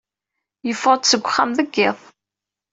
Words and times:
Yeffeɣ-d 0.67 1.03
seg 1.07 1.21
uxxam 1.25 1.49
deg 1.57 1.69
yiḍ. 1.77 1.97